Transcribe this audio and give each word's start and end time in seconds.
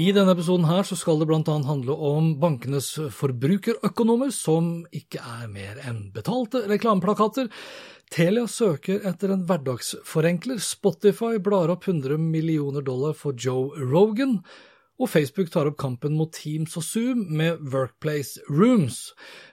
I 0.00 0.12
denne 0.16 0.32
episoden 0.32 0.64
her 0.64 0.86
så 0.86 0.96
skal 0.96 1.18
det 1.20 1.26
bl.a. 1.28 1.42
handle 1.66 1.92
om 1.92 2.30
bankenes 2.40 2.94
forbrukerøkonomer, 3.12 4.30
som 4.32 4.86
ikke 4.96 5.20
er 5.20 5.50
mer 5.52 5.82
enn 5.84 6.06
betalte 6.14 6.62
reklameplakater. 6.70 7.50
Telia 8.10 8.46
søker 8.48 9.04
etter 9.10 9.34
en 9.34 9.44
hverdagsforenkler. 9.50 10.62
Spotify 10.64 11.36
blar 11.44 11.74
opp 11.74 11.84
100 11.90 12.16
millioner 12.16 12.86
dollar 12.86 13.12
for 13.18 13.36
Joe 13.36 13.76
Rogan. 13.92 14.38
Og 15.00 15.08
Facebook 15.12 15.52
tar 15.52 15.68
opp 15.68 15.76
kampen 15.80 16.16
mot 16.16 16.32
Teams 16.32 16.80
og 16.80 16.84
Zoom 16.86 17.26
med 17.36 17.60
Workplace 17.74 18.40
Rooms. 18.48 19.10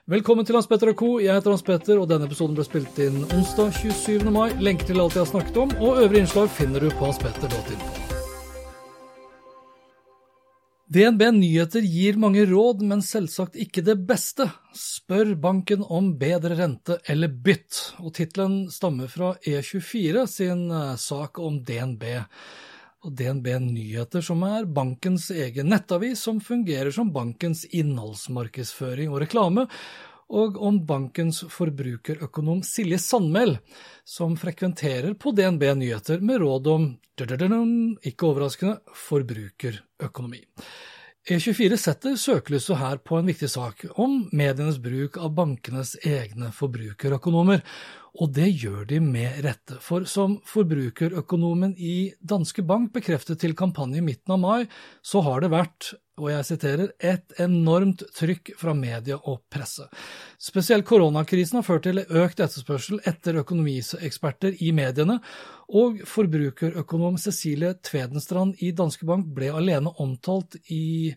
Velkommen 0.08 0.48
til 0.48 0.56
Hans 0.56 0.68
Petter 0.70 0.94
og 0.94 1.00
co. 1.00 1.14
Jeg 1.20 1.36
heter 1.36 1.52
Hans 1.52 1.66
Petter, 1.66 2.00
og 2.00 2.08
denne 2.08 2.28
episoden 2.28 2.56
ble 2.56 2.64
spilt 2.64 3.00
inn 3.04 3.20
onsdag 3.36 3.74
27. 3.82 4.30
mai. 4.32 4.48
Lenker 4.64 4.88
til 4.88 5.04
alt 5.04 5.16
jeg 5.16 5.26
har 5.26 5.32
snakket 5.34 5.64
om, 5.66 5.76
og 5.76 6.04
øvrige 6.06 6.24
innslag 6.24 6.52
finner 6.56 6.80
du 6.84 6.92
på 6.96 7.10
hanspetter.info. 7.10 8.07
DNB 10.88 11.22
Nyheter 11.32 11.84
gir 11.84 12.16
mange 12.16 12.46
råd, 12.48 12.80
men 12.80 13.02
selvsagt 13.04 13.58
ikke 13.60 13.82
det 13.84 13.98
beste. 14.08 14.46
Spør 14.72 15.34
banken 15.36 15.82
om 15.84 16.14
bedre 16.16 16.56
rente 16.56 16.96
eller 17.12 17.28
bytt, 17.28 17.76
og 18.00 18.14
tittelen 18.16 18.70
stammer 18.72 19.10
fra 19.12 19.34
E24 19.44 20.24
sin 20.32 20.62
eh, 20.72 20.94
sak 20.96 21.42
om 21.44 21.58
DNB. 21.60 22.06
Og 23.04 23.12
DNB 23.20 23.50
Nyheter, 23.66 24.24
som 24.24 24.40
er 24.48 24.64
bankens 24.64 25.28
egen 25.28 25.68
nettavis, 25.74 26.24
som 26.24 26.40
fungerer 26.40 26.88
som 26.96 27.12
bankens 27.12 27.66
innholdsmarkedsføring 27.68 29.12
og 29.12 29.26
reklame, 29.26 29.66
og 30.28 30.58
om 30.60 30.82
bankens 30.86 31.40
forbrukerøkonom 31.52 32.60
Silje 32.66 32.98
Sandmæl, 33.00 33.56
som 34.04 34.36
frekventerer 34.36 35.14
på 35.16 35.32
DNB 35.32 35.64
Nyheter 35.80 36.20
med 36.20 36.42
råd 36.44 36.70
om, 36.74 36.88
ikke 37.18 38.28
overraskende, 38.28 38.78
forbrukerøkonomi. 39.08 40.44
E24 41.28 41.76
setter 41.76 42.14
søkelyset 42.16 42.78
her 42.80 43.00
på 43.04 43.18
en 43.18 43.26
viktig 43.28 43.50
sak 43.52 43.82
om 44.00 44.22
medienes 44.32 44.78
bruk 44.80 45.18
av 45.20 45.34
bankenes 45.36 45.96
egne 46.06 46.48
forbrukerøkonomer, 46.56 47.60
og 48.16 48.32
det 48.36 48.48
gjør 48.62 48.86
de 48.88 49.00
med 49.04 49.42
rette, 49.44 49.78
for 49.84 50.06
som 50.08 50.38
forbrukerøkonomen 50.48 51.74
i 51.76 52.12
Danske 52.20 52.64
Bank 52.66 52.92
bekreftet 52.96 53.42
til 53.42 53.56
kampanje 53.58 54.00
i 54.00 54.04
midten 54.04 54.36
av 54.36 54.42
mai, 54.42 54.68
så 55.02 55.22
har 55.26 55.44
det 55.44 55.52
vært 55.52 55.92
og 56.18 56.30
jeg 56.32 56.46
siterer, 56.48 56.92
et 56.98 57.34
enormt 57.42 58.02
trykk 58.16 58.52
fra 58.58 58.74
media 58.74 59.18
og 59.30 59.44
presse. 59.52 59.86
Spesielt 60.42 60.86
koronakrisen 60.88 61.60
har 61.60 61.66
ført 61.66 61.86
til 61.86 62.02
økt 62.02 62.42
etterspørsel 62.42 63.02
etter 63.08 63.38
økonomieksperter 63.42 64.58
i 64.64 64.72
mediene, 64.74 65.20
og 65.68 66.02
forbrukerøkonom 66.08 67.18
Cecilie 67.22 67.74
Tvedenstrand 67.84 68.58
i 68.64 68.72
Danske 68.76 69.06
Bank 69.08 69.28
ble 69.36 69.52
alene 69.54 69.92
omtalt 70.02 70.58
i 70.74 71.12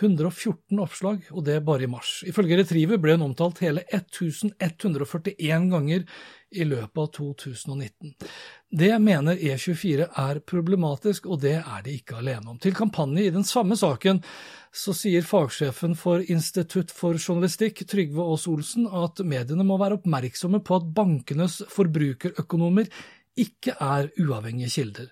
114 0.00 0.80
oppslag, 0.80 1.26
og 1.30 1.44
det 1.44 1.58
bare 1.66 1.84
i 1.84 1.90
mars. 1.90 2.22
Ifølge 2.24 2.56
Retriever 2.62 3.00
ble 3.00 3.18
hun 3.18 3.26
omtalt 3.28 3.60
hele 3.60 3.84
1141 3.92 5.68
ganger 5.72 6.06
i 6.52 6.64
løpet 6.64 7.00
av 7.02 7.10
2019. 7.16 8.14
Det 8.72 8.90
mener 9.04 9.36
E24 9.36 10.08
er 10.08 10.40
problematisk, 10.48 11.28
og 11.28 11.42
det 11.44 11.58
er 11.60 11.84
de 11.84 11.96
ikke 11.98 12.18
alene 12.22 12.54
om. 12.54 12.58
Til 12.60 12.76
kampanje 12.76 13.26
i 13.26 13.34
den 13.34 13.44
samme 13.44 13.76
saken 13.76 14.22
så 14.72 14.94
sier 14.96 15.26
fagsjefen 15.28 15.96
for 16.00 16.24
Institutt 16.32 16.92
for 16.96 17.20
journalistikk, 17.20 17.84
Trygve 17.88 18.24
Aas 18.24 18.46
Olsen, 18.48 18.88
at 18.88 19.20
mediene 19.28 19.66
må 19.68 19.76
være 19.80 20.00
oppmerksomme 20.00 20.62
på 20.64 20.80
at 20.80 20.88
bankenes 20.96 21.60
forbrukerøkonomer 21.72 22.88
ikke 23.38 23.74
er 23.80 24.10
uavhengige 24.20 24.70
kilder. 24.74 25.06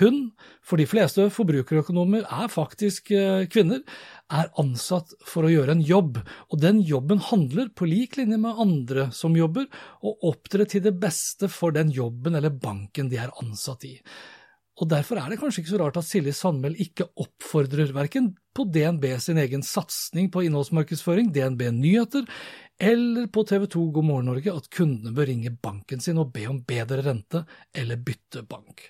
Hun, 0.00 0.30
for 0.64 0.80
de 0.80 0.86
fleste 0.88 1.26
forbrukerøkonomer 1.32 2.24
er 2.24 2.52
faktisk 2.52 3.10
eh, 3.14 3.44
kvinner, 3.52 3.82
er 4.32 4.48
ansatt 4.60 5.12
for 5.26 5.46
å 5.46 5.52
gjøre 5.52 5.76
en 5.76 5.84
jobb, 5.84 6.22
og 6.50 6.62
den 6.62 6.80
jobben 6.86 7.20
handler, 7.28 7.68
på 7.76 7.88
lik 7.88 8.16
linje 8.20 8.40
med 8.40 8.62
andre 8.62 9.10
som 9.14 9.36
jobber, 9.36 9.68
å 10.00 10.16
opptre 10.30 10.66
til 10.70 10.86
det 10.86 10.96
beste 11.02 11.50
for 11.52 11.76
den 11.76 11.92
jobben 11.92 12.38
eller 12.38 12.54
banken 12.54 13.12
de 13.12 13.20
er 13.20 13.34
ansatt 13.42 13.86
i. 13.88 13.98
Og 14.76 14.90
Derfor 14.90 15.16
er 15.16 15.30
det 15.32 15.38
kanskje 15.40 15.62
ikke 15.62 15.72
så 15.72 15.78
rart 15.80 15.96
at 15.96 16.04
Silje 16.04 16.34
Sandmæl 16.36 16.74
ikke 16.84 17.06
oppfordrer 17.22 17.94
verken 17.96 18.34
på 18.56 18.66
DNB 18.68 19.06
sin 19.24 19.40
egen 19.40 19.64
satsing 19.64 20.28
på 20.32 20.42
innholdsmarkedsføring, 20.44 21.30
DNB 21.32 21.70
Nyheter, 21.72 22.26
eller 22.78 23.26
på 23.26 23.44
TV 23.44 23.66
2 23.66 23.84
God 23.90 24.04
morgen 24.04 24.26
Norge 24.30 24.52
at 24.52 24.68
kundene 24.70 25.14
bør 25.16 25.30
ringe 25.30 25.52
banken 25.62 26.02
sin 26.02 26.20
og 26.20 26.32
be 26.34 26.46
om 26.50 26.60
bedre 26.66 27.02
rente 27.06 27.44
eller 27.74 27.96
bytte 27.96 28.44
bank. 28.48 28.84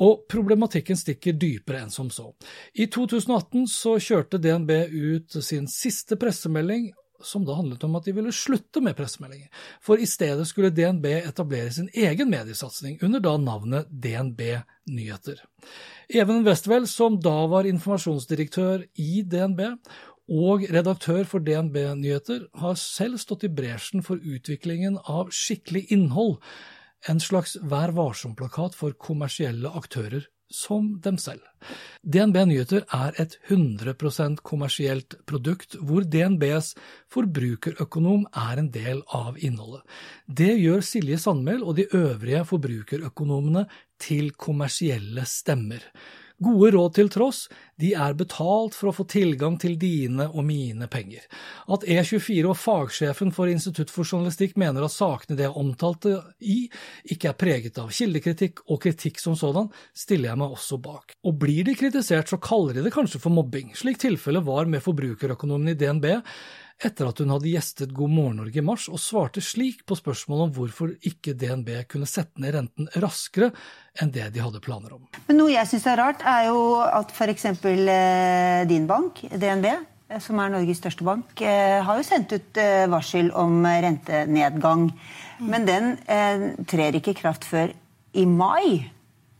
Og 0.00 0.24
problematikken 0.32 0.96
stikker 0.96 1.36
dypere 1.36 1.82
enn 1.84 1.92
som 1.92 2.08
så. 2.12 2.30
I 2.72 2.86
2018 2.92 3.66
så 3.68 3.98
kjørte 4.00 4.40
DNB 4.40 4.72
ut 4.88 5.36
sin 5.44 5.68
siste 5.68 6.16
pressemelding 6.20 6.90
som 7.22 7.44
da 7.44 7.54
handlet 7.54 7.84
om 7.84 7.96
at 7.98 8.04
de 8.04 8.14
ville 8.16 8.32
slutte 8.32 8.80
med 8.80 8.96
pressemeldinger, 8.96 9.48
for 9.84 10.00
i 10.00 10.08
stedet 10.08 10.46
skulle 10.48 10.72
DNB 10.74 11.06
etablere 11.20 11.72
sin 11.72 11.90
egen 11.92 12.30
mediesatsing 12.32 12.98
under 13.04 13.20
da 13.20 13.36
navnet 13.36 13.90
DNB 13.90 14.40
Nyheter. 14.90 15.42
Even 16.08 16.44
Westwell, 16.46 16.88
som 16.88 17.20
da 17.22 17.44
var 17.50 17.68
informasjonsdirektør 17.68 18.86
i 18.98 19.22
DNB, 19.22 19.60
og 20.30 20.66
redaktør 20.70 21.24
for 21.26 21.42
DNB 21.42 21.76
Nyheter, 21.98 22.46
har 22.54 22.78
selv 22.78 23.18
stått 23.18 23.44
i 23.48 23.52
bresjen 23.52 24.04
for 24.06 24.22
utviklingen 24.22 25.00
av 25.10 25.32
skikkelig 25.34 25.88
innhold, 25.90 26.38
en 27.08 27.20
slags 27.20 27.56
Vær 27.64 27.94
varsom-plakat 27.96 28.76
for 28.76 28.94
kommersielle 29.00 29.70
aktører 29.74 30.28
som 30.50 30.96
dem 31.02 31.16
selv. 31.18 31.42
DNB 32.02 32.36
Nyheter 32.50 32.82
er 32.92 33.14
et 33.22 33.36
100% 33.48 34.42
kommersielt 34.46 35.14
produkt, 35.26 35.76
hvor 35.78 36.02
DNBs 36.02 36.74
forbrukerøkonom 37.12 38.26
er 38.34 38.62
en 38.62 38.70
del 38.74 39.04
av 39.14 39.38
innholdet. 39.38 39.84
Det 40.26 40.52
gjør 40.58 40.82
Silje 40.84 41.20
Sandmæl 41.22 41.62
og 41.62 41.76
de 41.78 41.86
øvrige 41.94 42.42
forbrukerøkonomene 42.50 43.66
til 44.02 44.32
kommersielle 44.34 45.26
stemmer. 45.28 45.86
Gode 46.40 46.70
råd 46.72 46.94
til 46.96 47.10
tross, 47.12 47.42
de 47.80 47.90
er 47.92 48.14
betalt 48.16 48.76
for 48.76 48.88
å 48.88 48.94
få 48.96 49.04
tilgang 49.12 49.58
til 49.60 49.74
dine 49.80 50.24
og 50.30 50.46
mine 50.48 50.86
penger. 50.88 51.26
At 51.68 51.84
E24 51.84 52.48
og 52.48 52.56
fagsjefen 52.56 53.32
for 53.36 53.50
Institutt 53.52 53.92
for 53.92 54.08
journalistikk 54.08 54.56
mener 54.60 54.86
at 54.86 54.94
sakene 54.94 55.36
de 55.36 55.44
er 55.44 55.58
omtalte 55.60 56.14
i, 56.40 56.62
ikke 57.12 57.32
er 57.32 57.38
preget 57.40 57.80
av 57.82 57.92
kildekritikk 57.92 58.64
og 58.70 58.80
kritikk 58.86 59.20
som 59.20 59.36
sådan, 59.36 59.68
stiller 59.92 60.30
jeg 60.30 60.40
meg 60.40 60.56
også 60.56 60.80
bak. 60.80 61.12
Og 61.28 61.36
blir 61.44 61.68
de 61.68 61.76
kritisert, 61.76 62.32
så 62.32 62.40
kaller 62.40 62.78
de 62.78 62.86
det 62.88 62.94
kanskje 62.94 63.20
for 63.20 63.36
mobbing, 63.36 63.74
slik 63.76 64.00
tilfellet 64.00 64.46
var 64.48 64.70
med 64.70 64.84
forbrukerøkonomen 64.86 65.74
i 65.74 65.76
DNB, 65.76 66.08
etter 66.80 67.08
at 67.10 67.20
hun 67.20 67.32
hadde 67.34 67.50
gjestet 67.50 67.92
God 67.96 68.12
morgen 68.12 68.40
Norge 68.40 68.60
i 68.60 68.64
mars 68.64 68.86
og 68.90 69.00
svarte 69.02 69.42
slik 69.44 69.82
på 69.88 69.98
spørsmålet 69.98 70.46
om 70.48 70.54
hvorfor 70.56 70.94
ikke 71.06 71.34
DNB 71.38 71.68
kunne 71.90 72.08
sette 72.08 72.40
ned 72.40 72.54
renten 72.56 72.88
raskere 73.02 73.50
enn 74.00 74.12
det 74.14 74.30
de 74.34 74.42
hadde 74.42 74.62
planer 74.64 74.94
om. 74.96 75.04
Men 75.28 75.40
Noe 75.40 75.52
jeg 75.52 75.68
syns 75.68 75.88
er 75.90 76.00
rart, 76.00 76.24
er 76.24 76.48
jo 76.48 76.80
at 76.84 77.12
f.eks. 77.12 77.46
Eh, 77.50 78.62
din 78.70 78.86
bank, 78.88 79.20
DNB, 79.28 79.68
eh, 79.68 80.22
som 80.24 80.40
er 80.40 80.54
Norges 80.54 80.80
største 80.80 81.04
bank, 81.06 81.34
eh, 81.44 81.80
har 81.84 82.00
jo 82.00 82.06
sendt 82.06 82.32
ut 82.36 82.62
varsel 82.92 83.30
om 83.36 83.60
rentenedgang. 83.66 84.88
Men 85.40 85.68
den 85.68 85.94
trer 86.68 86.96
ikke 86.96 87.14
i 87.14 87.20
kraft 87.20 87.46
før 87.48 87.72
i 88.12 88.26
mai. 88.28 88.90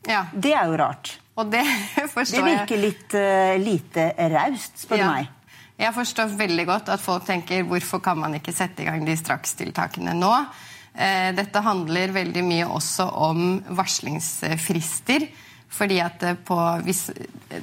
Ja. 0.08 0.26
Det 0.32 0.54
er 0.56 0.70
jo 0.70 0.78
rart. 0.80 1.16
Og 1.40 1.50
det 1.52 1.64
forstår 2.16 2.36
jeg. 2.36 2.44
Det 2.44 2.54
virker 2.54 2.84
litt 2.84 3.20
lite 3.64 4.08
raust, 4.32 4.80
spør 4.84 5.00
du 5.00 5.04
ja. 5.04 5.12
meg. 5.12 5.36
Jeg 5.80 5.96
forstår 5.96 6.34
veldig 6.36 6.66
godt 6.68 6.90
at 6.92 7.00
folk 7.00 7.24
tenker 7.24 7.64
hvorfor 7.68 8.02
kan 8.04 8.18
man 8.20 8.34
ikke 8.36 8.52
sette 8.52 8.84
i 8.84 8.88
gang 8.88 9.04
de 9.06 9.16
strakstiltakene 9.16 10.12
nå? 10.18 10.32
Eh, 10.92 11.30
dette 11.32 11.62
handler 11.64 12.12
veldig 12.12 12.42
mye 12.44 12.66
også 12.68 13.06
om 13.28 13.46
varslingsfrister. 13.78 15.24
Fordi 15.70 16.00
at 16.02 16.24
på, 16.44 16.56
hvis, 16.84 17.04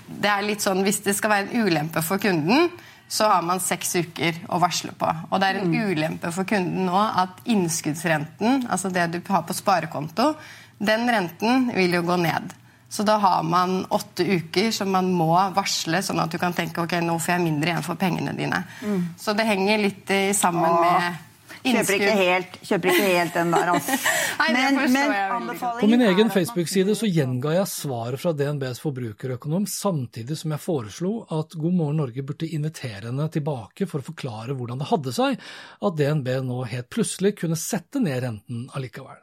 det 0.07 0.29
er 0.31 0.45
litt 0.47 0.63
sånn, 0.63 0.81
hvis 0.85 1.01
det 1.05 1.13
skal 1.17 1.33
være 1.33 1.49
en 1.51 1.67
ulempe 1.67 2.01
for 2.05 2.21
kunden, 2.23 2.71
så 3.07 3.27
har 3.31 3.43
man 3.45 3.59
seks 3.63 3.95
uker 3.99 4.39
å 4.51 4.59
varsle 4.63 4.93
på. 4.97 5.09
Og 5.29 5.41
det 5.41 5.49
er 5.49 5.59
en 5.61 5.73
mm. 5.73 5.91
ulempe 5.91 6.31
for 6.35 6.47
kunden 6.47 6.87
nå 6.87 6.97
at 6.97 7.43
innskuddsrenten, 7.47 8.65
altså 8.71 8.91
det 8.91 9.09
du 9.13 9.19
har 9.27 9.43
på 9.47 9.55
sparekonto, 9.55 10.33
den 10.79 11.07
renten 11.11 11.69
vil 11.75 11.99
jo 11.99 12.03
gå 12.07 12.17
ned. 12.23 12.55
Så 12.89 13.03
da 13.03 13.17
har 13.19 13.43
man 13.43 13.81
åtte 13.91 14.23
uker 14.23 14.71
som 14.71 14.91
man 14.95 15.11
må 15.11 15.33
varsle, 15.55 15.99
sånn 16.03 16.21
at 16.23 16.31
du 16.31 16.39
kan 16.39 16.55
tenke 16.55 16.85
ok, 16.85 16.99
nå 17.03 17.17
får 17.19 17.35
jeg 17.35 17.43
mindre 17.43 17.73
igjen 17.73 17.85
for 17.85 17.99
pengene 17.99 18.35
dine. 18.37 18.61
Mm. 18.79 19.01
Så 19.19 19.35
det 19.35 19.47
henger 19.49 19.81
litt 19.83 20.13
sammen 20.37 20.71
Åh. 20.71 20.83
med 20.85 21.23
Kjøper 21.67 21.97
ikke 21.97 22.15
helt, 22.15 22.57
kjøper 22.63 22.91
ikke 22.91 23.07
helt 23.11 23.37
den 23.37 23.53
der, 23.53 23.71
altså. 23.73 23.95
Men, 24.53 24.77
men 24.93 25.47
På 25.57 25.87
min 25.89 26.03
egen 26.05 26.29
Facebook-side 26.31 26.93
så 26.95 27.07
gjenga 27.09 27.55
jeg 27.55 27.69
svaret 27.71 28.21
fra 28.21 28.31
DNBs 28.37 28.79
forbrukerøkonom, 28.83 29.65
samtidig 29.67 30.37
som 30.39 30.53
jeg 30.53 30.63
foreslo 30.63 31.11
at 31.33 31.55
God 31.57 31.75
morgen 31.75 31.99
Norge 32.03 32.23
burde 32.23 32.47
invitere 32.53 33.09
henne 33.09 33.27
tilbake 33.33 33.89
for 33.89 34.03
å 34.03 34.07
forklare 34.07 34.55
hvordan 34.55 34.79
det 34.83 34.89
hadde 34.91 35.15
seg 35.17 35.39
at 35.41 35.97
DNB 35.97 36.29
nå 36.47 36.61
helt 36.69 36.89
plutselig 36.93 37.33
kunne 37.41 37.57
sette 37.59 38.01
ned 38.03 38.21
renten 38.23 38.67
allikevel. 38.77 39.19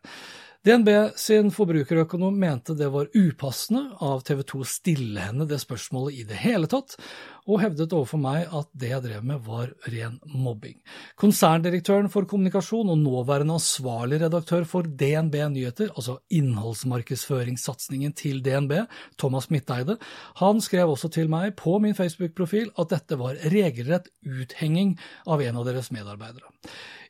DNB 0.65 0.89
sin 1.21 1.51
forbrukerøkonom 1.53 2.39
mente 2.41 2.73
det 2.73 2.87
var 2.89 3.11
upassende 3.13 3.83
av 4.01 4.23
TV 4.25 4.39
2 4.49 4.61
å 4.65 4.69
stille 4.69 5.27
henne 5.27 5.45
det 5.45 5.59
spørsmålet 5.61 6.23
i 6.23 6.25
det 6.31 6.39
hele 6.41 6.71
tatt, 6.73 6.95
og 7.45 7.61
hevdet 7.61 7.93
overfor 7.93 8.21
meg 8.21 8.49
at 8.57 8.69
det 8.73 8.91
jeg 8.93 9.05
drev 9.05 9.25
med 9.27 9.43
var 9.45 9.73
ren 9.93 10.17
mobbing. 10.33 10.79
Konserndirektøren 11.21 12.09
for 12.13 12.25
kommunikasjon 12.29 12.93
og 12.95 13.01
nåværende 13.03 13.59
ansvarlig 13.59 14.23
redaktør 14.23 14.65
for 14.69 14.89
DNB 14.89 15.37
Nyheter, 15.53 15.91
altså 15.93 16.17
innholdsmarkedsføringssatsingen 16.33 18.15
til 18.17 18.41
DNB, 18.45 18.79
Thomas 19.21 19.51
Midteide, 19.53 19.99
han 20.41 20.63
skrev 20.65 20.95
også 20.95 21.11
til 21.13 21.29
meg 21.33 21.53
på 21.61 21.77
min 21.85 21.97
Facebook-profil 21.97 22.73
at 22.81 22.95
dette 22.95 23.19
var 23.21 23.37
regelrett 23.53 24.09
uthenging 24.25 24.97
av 25.29 25.45
en 25.45 25.61
av 25.61 25.69
deres 25.69 25.93
medarbeidere. 25.93 26.49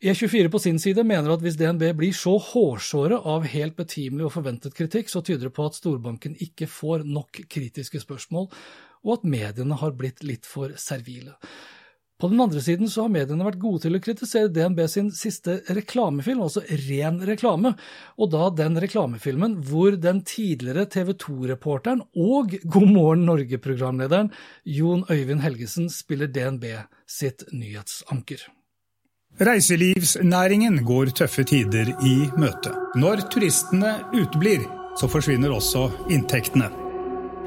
E24 0.04 0.50
på 0.52 0.58
sin 0.60 0.80
side 0.82 1.04
mener 1.06 1.32
at 1.32 1.40
hvis 1.44 1.56
DNB 1.56 1.86
blir 1.96 2.16
så 2.16 2.34
hårsåre 2.42 3.22
av 3.30 3.46
helt 3.48 3.76
betimelig 3.78 4.26
og 4.26 4.34
forventet 4.34 4.74
kritikk, 4.76 5.08
så 5.08 5.22
tyder 5.24 5.48
det 5.48 5.54
på 5.56 5.68
at 5.68 5.78
storbanken 5.78 6.34
ikke 6.42 6.68
får 6.68 7.06
nok 7.06 7.44
kritiske 7.48 8.02
spørsmål 8.02 8.50
og 9.04 9.18
at 9.18 9.30
mediene 9.36 9.78
har 9.80 9.94
blitt 9.98 10.24
litt 10.26 10.48
for 10.48 10.74
servile. 10.80 11.36
På 12.20 12.28
den 12.30 12.40
andre 12.40 12.60
siden 12.62 12.88
så 12.88 13.04
har 13.04 13.10
mediene 13.12 13.44
vært 13.44 13.58
gode 13.60 13.82
til 13.82 13.98
å 13.98 14.00
kritisere 14.00 14.48
DNB 14.54 14.78
sin 14.88 15.10
siste 15.12 15.58
reklamefilm, 15.76 16.44
altså 16.46 16.62
ren 16.86 17.18
reklame, 17.26 17.74
og 18.16 18.30
da 18.32 18.46
den 18.54 18.78
reklamefilmen 18.80 19.58
hvor 19.66 19.98
den 19.98 20.22
tidligere 20.24 20.86
TV 20.86 21.10
2-reporteren 21.18 22.04
og 22.14 22.54
God 22.64 22.86
morgen 22.94 23.26
Norge-programlederen 23.28 24.30
Jon 24.76 25.02
Øyvind 25.10 25.42
Helgesen 25.42 25.90
spiller 25.92 26.30
DNB 26.30 26.70
sitt 27.04 27.44
nyhetsanker. 27.52 28.46
Reiselivsnæringen 29.34 30.78
går 30.86 31.10
tøffe 31.18 31.42
tider 31.50 31.90
i 32.06 32.14
møte. 32.38 32.70
Når 32.94 33.26
turistene 33.34 33.96
uteblir, 34.14 34.62
så 34.94 35.10
forsvinner 35.10 35.50
også 35.50 35.88
inntektene. 36.14 36.83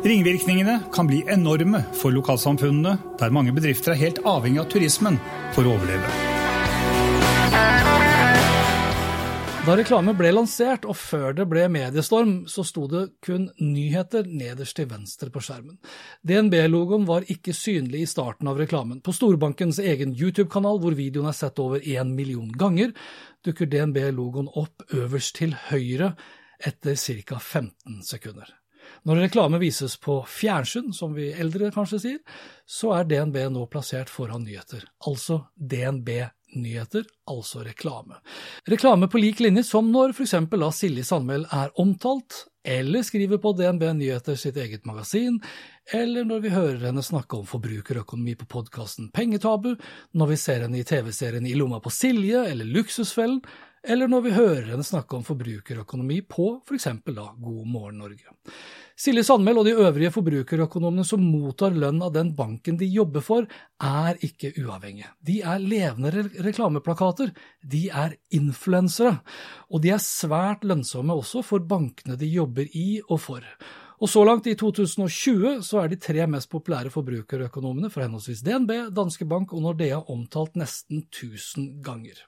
Ringvirkningene 0.03 0.79
kan 0.93 1.07
bli 1.07 1.23
enorme 1.27 1.81
for 1.97 2.13
lokalsamfunnene, 2.13 2.97
der 3.17 3.31
mange 3.33 3.51
bedrifter 3.55 3.95
er 3.95 4.01
helt 4.03 4.19
avhengig 4.29 4.61
av 4.61 4.67
turismen 4.69 5.17
for 5.55 5.65
å 5.65 5.73
overleve. 5.73 6.11
Da 9.67 9.73
reklame 9.75 10.13
ble 10.15 10.29
lansert, 10.31 10.85
og 10.87 10.95
før 10.95 11.33
det 11.35 11.47
ble 11.51 11.65
mediestorm, 11.73 12.45
så 12.47 12.63
sto 12.63 12.85
det 12.87 13.01
kun 13.25 13.49
nyheter 13.59 14.29
nederst 14.29 14.77
til 14.77 14.87
venstre 14.87 15.27
på 15.33 15.41
skjermen. 15.43 15.79
DNB-logoen 16.23 17.03
var 17.09 17.25
ikke 17.27 17.51
synlig 17.57 18.05
i 18.05 18.07
starten 18.07 18.47
av 18.47 18.61
reklamen. 18.61 19.01
På 19.03 19.11
storbankens 19.17 19.81
egen 19.83 20.13
YouTube-kanal, 20.15 20.79
hvor 20.79 20.95
videoen 20.95 21.27
er 21.33 21.35
sett 21.35 21.59
over 21.59 21.81
én 21.81 22.13
million 22.15 22.53
ganger, 22.53 22.93
dukker 23.43 23.67
DNB-logoen 23.73 24.53
opp 24.61 24.87
øverst 24.93 25.41
til 25.41 25.57
høyre 25.67 26.13
etter 26.63 26.95
ca. 26.95 27.41
15 27.41 28.05
sekunder. 28.07 28.53
Når 29.07 29.21
reklame 29.23 29.59
vises 29.61 29.95
på 30.03 30.19
fjernsyn, 30.27 30.89
som 30.93 31.13
vi 31.15 31.29
eldre 31.31 31.69
kanskje 31.71 31.99
sier, 32.03 32.39
så 32.67 32.91
er 32.97 33.07
DNB 33.07 33.37
nå 33.55 33.61
plassert 33.71 34.09
foran 34.11 34.43
nyheter, 34.43 34.81
altså 35.07 35.45
DNB 35.55 36.09
nyheter, 36.55 37.05
altså 37.27 37.63
reklame. 37.63 38.19
Reklame 38.67 39.07
på 39.07 39.21
lik 39.21 39.39
linje 39.39 39.63
som 39.67 39.87
når 39.91 40.11
f.eks. 40.11 40.35
da 40.51 40.71
Silje 40.75 41.05
Sandmæl 41.07 41.45
er 41.55 41.71
omtalt, 41.79 42.47
eller 42.67 43.05
skriver 43.07 43.39
på 43.39 43.53
DNB 43.55 43.85
Nyheter 43.95 44.35
sitt 44.35 44.57
eget 44.59 44.83
magasin, 44.85 45.37
eller 45.93 46.27
når 46.27 46.41
vi 46.43 46.51
hører 46.51 46.89
henne 46.89 47.03
snakke 47.03 47.39
om 47.39 47.45
forbrukerøkonomi 47.47 48.35
på 48.41 48.49
podkasten 48.51 49.07
Pengetabu, 49.15 49.77
når 50.11 50.33
vi 50.33 50.39
ser 50.41 50.65
henne 50.65 50.81
i 50.81 50.87
TV-serien 50.87 51.47
I 51.47 51.55
lomma 51.55 51.79
på 51.79 51.93
Silje 51.95 52.43
eller 52.49 52.67
Luksusfellen, 52.67 53.39
eller 53.87 54.11
når 54.11 54.25
vi 54.25 54.35
hører 54.35 54.73
henne 54.73 54.83
snakke 54.83 55.15
om 55.15 55.23
forbrukerøkonomi 55.23 56.19
på 56.27 56.57
f.eks. 56.67 56.89
da 57.07 57.29
God 57.39 57.71
morgen 57.71 58.03
Norge. 58.03 58.35
Silje 58.97 59.21
Sandmæl 59.27 59.59
og 59.61 59.67
de 59.67 59.75
øvrige 59.77 60.09
forbrukerøkonomene 60.09 61.03
som 61.05 61.21
mottar 61.21 61.75
lønn 61.77 61.99
av 62.01 62.15
den 62.15 62.31
banken 62.33 62.79
de 62.79 62.87
jobber 62.89 63.21
for, 63.21 63.45
er 63.77 64.17
ikke 64.25 64.55
uavhengige. 64.57 65.11
De 65.21 65.35
er 65.45 65.61
levende 65.61 66.09
re 66.15 66.23
reklameplakater, 66.47 67.29
de 67.61 67.83
er 67.93 68.15
influensere, 68.33 69.19
og 69.69 69.83
de 69.83 69.91
er 69.93 70.01
svært 70.01 70.65
lønnsomme 70.65 71.13
også 71.13 71.43
for 71.45 71.61
bankene 71.61 72.17
de 72.17 72.31
jobber 72.31 72.65
i 72.73 72.97
og 73.05 73.21
for. 73.21 73.45
Og 74.01 74.09
så 74.09 74.23
langt 74.25 74.49
i 74.49 74.55
2020 74.57 75.61
så 75.65 75.83
er 75.83 75.93
de 75.93 76.01
tre 76.01 76.25
mest 76.29 76.49
populære 76.49 76.89
forbrukerøkonomene 76.93 77.93
fra 77.93 78.07
henholdsvis 78.07 78.41
DNB, 78.45 78.73
Danske 78.97 79.29
Bank 79.29 79.53
og 79.53 79.61
Nordea 79.61 80.01
omtalt 80.09 80.57
nesten 80.57 81.05
1000 81.05 81.83
ganger. 81.85 82.25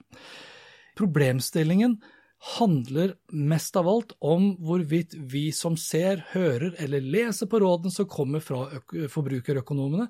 Problemstillingen 0.98 1.98
handler 2.40 3.14
mest 3.36 3.76
av 3.76 3.88
alt 3.88 4.14
om 4.24 4.54
hvorvidt 4.64 5.12
vi 5.28 5.50
som 5.52 5.76
ser, 5.76 6.22
hører 6.32 6.72
eller 6.80 7.04
leser 7.04 7.50
på 7.50 7.60
rådene 7.60 7.92
som 7.92 8.08
kommer 8.08 8.40
fra 8.44 8.64
forbrukerøkonomene, 9.12 10.08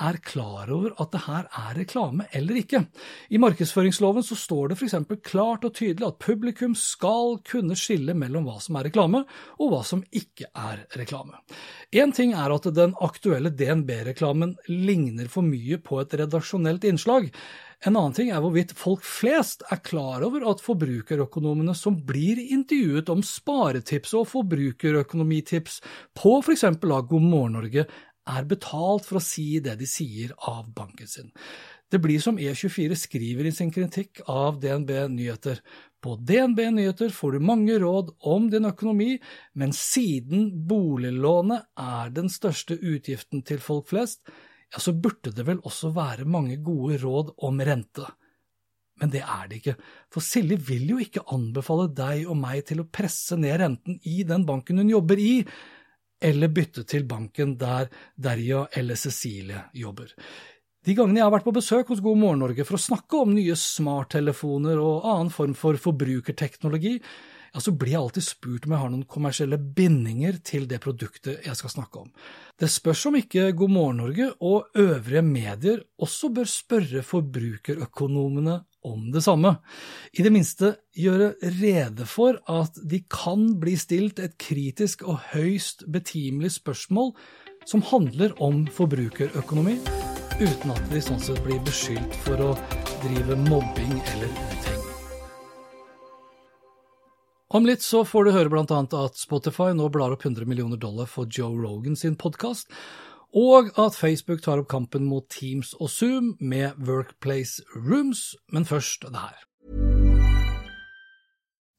er 0.00 0.18
klar 0.24 0.70
over 0.72 0.94
at 1.02 1.12
det 1.14 1.22
her 1.26 1.46
er 1.46 1.78
reklame 1.78 2.26
eller 2.36 2.60
ikke. 2.62 2.82
I 3.30 3.40
markedsføringsloven 3.42 4.24
så 4.26 4.38
står 4.38 4.72
det 4.72 4.78
f.eks. 4.80 4.96
klart 5.26 5.66
og 5.68 5.74
tydelig 5.76 6.08
at 6.08 6.20
publikum 6.22 6.74
skal 6.78 7.38
kunne 7.46 7.78
skille 7.78 8.16
mellom 8.16 8.48
hva 8.48 8.58
som 8.62 8.80
er 8.80 8.88
reklame 8.90 9.24
og 9.58 9.72
hva 9.72 9.80
som 9.86 10.04
ikke 10.10 10.50
er 10.50 10.84
reklame. 10.98 11.40
Én 11.92 12.14
ting 12.16 12.34
er 12.34 12.54
at 12.54 12.68
den 12.74 12.94
aktuelle 13.00 13.52
DNB-reklamen 13.54 14.56
ligner 14.68 15.28
for 15.32 15.46
mye 15.46 15.80
på 15.82 16.00
et 16.02 16.14
redaksjonelt 16.20 16.86
innslag. 16.88 17.30
En 17.80 17.96
annen 17.96 18.12
ting 18.12 18.28
er 18.28 18.42
hvorvidt 18.44 18.74
folk 18.76 19.06
flest 19.08 19.62
er 19.72 19.80
klar 19.80 20.20
over 20.26 20.44
at 20.50 20.60
forbrukerøkonomene 20.60 21.72
som 21.78 21.96
blir 22.04 22.36
intervjuet 22.42 23.08
om 23.08 23.22
sparetips 23.24 24.12
og 24.18 24.26
forbrukerøkonomitips 24.34 25.78
på 26.20 26.34
f.eks. 26.42 26.66
av 26.68 27.06
God 27.08 27.24
morgen 27.24 27.56
Norge, 27.56 27.86
er 28.30 28.48
betalt 28.48 29.06
for 29.08 29.18
å 29.18 29.24
si 29.24 29.60
det 29.62 29.76
de 29.80 29.88
sier 29.88 30.34
av 30.48 30.70
banken 30.76 31.10
sin. 31.10 31.30
Det 31.90 31.98
blir 31.98 32.20
som 32.22 32.38
E24 32.38 32.94
skriver 32.94 33.48
i 33.48 33.52
sin 33.54 33.72
kritikk 33.74 34.22
av 34.30 34.60
DNB 34.62 34.92
Nyheter. 35.10 35.58
På 36.00 36.14
DNB 36.16 36.60
Nyheter 36.76 37.10
får 37.12 37.34
du 37.34 37.46
mange 37.48 37.78
råd 37.82 38.12
om 38.30 38.46
din 38.52 38.68
økonomi, 38.68 39.16
men 39.58 39.74
siden 39.74 40.52
boliglånet 40.70 41.66
er 41.82 42.14
den 42.14 42.30
største 42.30 42.78
utgiften 42.78 43.42
til 43.46 43.58
folk 43.64 43.90
flest, 43.90 44.22
ja, 44.70 44.78
så 44.78 44.94
burde 44.94 45.34
det 45.34 45.44
vel 45.48 45.58
også 45.66 45.90
være 45.96 46.28
mange 46.30 46.60
gode 46.62 47.00
råd 47.02 47.34
om 47.42 47.58
rente. 47.66 48.06
Men 49.00 49.10
det 49.10 49.24
er 49.24 49.48
det 49.48 49.58
ikke, 49.58 49.76
for 50.12 50.22
Silje 50.22 50.60
vil 50.62 50.92
jo 50.92 51.00
ikke 51.02 51.24
anbefale 51.34 51.88
deg 51.96 52.28
og 52.28 52.36
meg 52.38 52.62
til 52.68 52.82
å 52.82 52.88
presse 52.92 53.38
ned 53.40 53.56
renten 53.62 53.98
i 54.06 54.20
den 54.28 54.44
banken 54.46 54.78
hun 54.78 54.92
jobber 54.92 55.18
i, 55.18 55.40
eller 56.20 56.52
bytte 56.52 56.84
til 56.88 57.06
banken 57.08 57.56
der 57.60 57.90
Derja 58.16 58.66
eller 58.76 58.98
Cecilie 59.00 59.64
jobber. 59.72 60.12
De 60.84 60.94
gangene 60.96 61.20
jeg 61.20 61.26
har 61.26 61.34
vært 61.34 61.44
på 61.44 61.56
besøk 61.56 61.90
hos 61.92 62.00
God 62.00 62.16
morgen 62.20 62.40
Norge 62.40 62.64
for 62.64 62.78
å 62.78 62.80
snakke 62.80 63.18
om 63.20 63.34
nye 63.36 63.56
smarttelefoner 63.58 64.80
og 64.80 65.04
annen 65.04 65.32
form 65.34 65.52
for 65.58 65.76
forbrukerteknologi, 65.80 66.94
ja, 67.50 67.60
så 67.60 67.74
blir 67.74 67.96
jeg 67.96 68.00
alltid 68.00 68.24
spurt 68.24 68.66
om 68.66 68.72
jeg 68.72 68.80
har 68.80 68.92
noen 68.92 69.08
kommersielle 69.10 69.58
bindinger 69.58 70.38
til 70.46 70.68
det 70.70 70.78
produktet 70.84 71.44
jeg 71.44 71.58
skal 71.58 71.72
snakke 71.72 72.04
om. 72.04 72.10
Det 72.56 72.70
spørs 72.70 73.02
om 73.10 73.18
ikke 73.18 73.50
God 73.58 73.74
morgen 73.74 74.00
Norge 74.04 74.30
og 74.38 74.70
øvrige 74.78 75.24
medier 75.26 75.82
også 76.00 76.30
bør 76.36 76.48
spørre 76.48 77.02
forbrukerøkonomene 77.06 78.60
om 78.86 79.10
det 79.12 79.22
samme. 79.24 79.56
I 80.12 80.24
det 80.24 80.32
minste 80.32 80.74
gjøre 80.96 81.34
rede 81.60 82.06
for 82.08 82.40
at 82.50 82.78
de 82.90 83.02
kan 83.12 83.46
bli 83.60 83.76
stilt 83.80 84.22
et 84.22 84.38
kritisk 84.40 85.04
og 85.06 85.20
høyst 85.34 85.86
betimelig 85.90 86.56
spørsmål 86.58 87.12
som 87.68 87.84
handler 87.84 88.32
om 88.42 88.64
forbrukerøkonomi, 88.72 89.76
uten 90.40 90.72
at 90.72 90.86
de 90.92 91.02
sånn 91.04 91.20
sett 91.22 91.42
blir 91.44 91.60
beskyldt 91.66 92.16
for 92.24 92.40
å 92.40 92.54
drive 93.04 93.36
mobbing 93.48 93.98
eller 94.14 94.32
uting. 94.32 94.80
Om 97.50 97.66
litt 97.66 97.82
så 97.82 98.04
får 98.06 98.24
du 98.24 98.30
høre 98.30 98.60
annet 98.62 98.94
at 98.94 99.18
Spotify 99.18 99.72
nå 99.74 99.88
blar 99.90 100.12
opp 100.14 100.24
100 100.24 100.46
millioner 100.46 100.78
dollar 100.78 101.08
for 101.10 101.26
Joe 101.26 101.56
Rogan 101.58 101.96
sin 101.98 102.14
podkast, 102.14 102.70
og 103.34 103.70
at 103.78 103.94
Facebook 103.94 104.42
tar 104.42 104.58
opp 104.58 104.68
kampen 104.68 105.04
mot 105.04 105.24
Teams 105.30 105.72
og 105.80 105.90
Zoom 105.90 106.36
med 106.40 106.70
Workplace 106.86 107.62
Rooms, 107.76 108.34
men 108.52 108.64
først 108.64 109.02
det. 109.02 109.34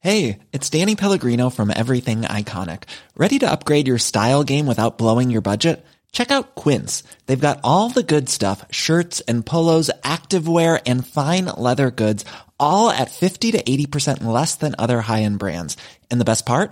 Hey, 0.03 0.39
it's 0.51 0.69
Danny 0.69 0.95
Pellegrino 0.95 1.49
from 1.49 1.69
Everything 1.69 2.23
Iconic. 2.23 2.83
Ready 3.15 3.37
to 3.39 3.51
upgrade 3.51 3.87
your 3.87 3.99
style 3.99 4.43
game 4.43 4.65
without 4.65 4.97
blowing 4.97 5.29
your 5.29 5.41
budget? 5.41 5.85
Check 6.11 6.31
out 6.31 6.55
Quince. 6.55 7.03
They've 7.27 7.47
got 7.47 7.59
all 7.63 7.89
the 7.89 8.03
good 8.03 8.27
stuff, 8.27 8.65
shirts 8.71 9.21
and 9.27 9.45
polos, 9.45 9.91
activewear 10.03 10.81
and 10.87 11.05
fine 11.05 11.45
leather 11.45 11.91
goods, 11.91 12.25
all 12.59 12.89
at 12.89 13.11
50 13.11 13.51
to 13.51 13.61
80% 13.61 14.23
less 14.23 14.55
than 14.55 14.73
other 14.79 15.01
high-end 15.01 15.37
brands. 15.37 15.77
And 16.09 16.19
the 16.19 16.25
best 16.25 16.45
part? 16.45 16.71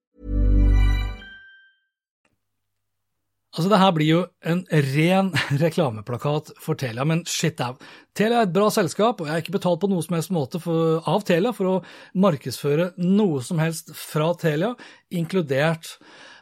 Altså, 3.51 3.67
det 3.67 3.79
her 3.81 3.91
blir 3.91 4.07
jo 4.07 4.19
en 4.47 4.61
ren 4.93 5.29
reklameplakat 5.63 6.53
for 6.63 6.79
Telia, 6.79 7.03
men 7.07 7.25
shit 7.27 7.59
au. 7.65 7.75
Telia 8.15 8.41
er 8.41 8.47
et 8.47 8.53
bra 8.55 8.69
selskap, 8.71 9.19
og 9.19 9.27
jeg 9.27 9.35
er 9.35 9.43
ikke 9.43 9.57
betalt 9.57 9.81
på 9.81 9.89
noe 9.91 10.03
som 10.05 10.15
helst 10.15 10.31
måte 10.31 10.61
for, 10.63 11.01
av 11.07 11.25
Telia 11.27 11.51
for 11.55 11.67
å 11.67 11.77
markedsføre 12.23 12.93
noe 13.03 13.41
som 13.43 13.59
helst 13.59 13.91
fra 13.97 14.29
Telia, 14.39 14.71
inkludert 15.11 15.97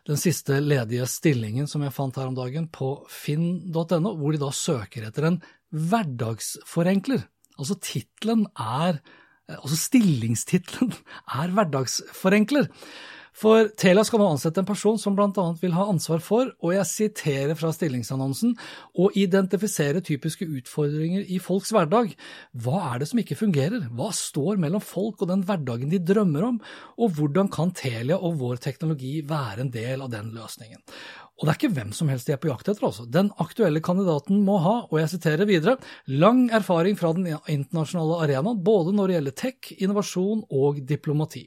den 0.09 0.21
siste 0.21 0.59
ledige 0.61 1.05
stillingen 1.09 1.69
som 1.69 1.81
jeg 1.85 1.93
fant 1.93 2.17
her 2.17 2.29
om 2.29 2.37
dagen 2.37 2.69
på 2.73 2.93
finn.no, 3.09 4.13
hvor 4.17 4.33
de 4.33 4.41
da 4.41 4.53
søker 4.53 5.09
etter 5.09 5.31
en 5.31 5.41
hverdagsforenkler. 5.69 7.25
Altså 7.59 7.77
tittelen 7.81 8.47
er 8.53 9.01
Altså 9.49 9.73
stillingstittelen 9.81 10.91
er 11.41 11.49
hverdagsforenkler. 11.57 12.67
For 13.35 13.69
Telia 13.79 14.03
skal 14.07 14.21
nå 14.21 14.27
ansette 14.33 14.61
en 14.61 14.67
person 14.67 14.97
som 14.99 15.15
bl.a. 15.17 15.45
vil 15.61 15.75
ha 15.77 15.85
ansvar 15.91 16.23
for, 16.23 16.49
og 16.65 16.73
jeg 16.75 16.89
siterer 16.89 17.55
fra 17.59 17.71
stillingsannonsen, 17.75 18.55
å 18.99 19.11
identifisere 19.17 20.03
typiske 20.05 20.47
utfordringer 20.47 21.29
i 21.29 21.39
folks 21.43 21.71
hverdag. 21.75 22.15
Hva 22.57 22.81
er 22.89 23.01
det 23.01 23.09
som 23.11 23.21
ikke 23.21 23.39
fungerer? 23.39 23.87
Hva 23.95 24.09
står 24.15 24.59
mellom 24.61 24.83
folk 24.83 25.23
og 25.23 25.31
den 25.31 25.45
hverdagen 25.47 25.93
de 25.93 26.01
drømmer 26.03 26.49
om, 26.49 26.59
og 26.99 27.15
hvordan 27.17 27.51
kan 27.53 27.73
Telia 27.77 28.19
og 28.19 28.39
vår 28.41 28.61
teknologi 28.65 29.19
være 29.27 29.65
en 29.65 29.73
del 29.73 30.05
av 30.05 30.13
den 30.13 30.33
løsningen? 30.35 30.83
Og 31.39 31.47
det 31.47 31.53
er 31.53 31.59
ikke 31.61 31.75
hvem 31.77 31.93
som 31.95 32.09
helst 32.11 32.27
de 32.27 32.33
er 32.35 32.41
på 32.41 32.49
jakt 32.49 32.67
etter, 32.67 32.83
altså. 32.83 33.05
Den 33.07 33.29
aktuelle 33.39 33.79
kandidaten 33.83 34.41
må 34.43 34.57
ha, 34.59 34.73
og 34.89 34.97
jeg 34.99 35.13
siterer 35.13 35.47
videre, 35.47 35.77
lang 36.11 36.49
erfaring 36.55 36.99
fra 36.99 37.13
den 37.15 37.29
internasjonale 37.31 38.19
arenaen, 38.25 38.59
både 38.59 38.91
når 38.95 39.07
det 39.07 39.15
gjelder 39.15 39.37
tech, 39.45 39.71
innovasjon 39.79 40.43
og 40.51 40.81
diplomati. 40.89 41.45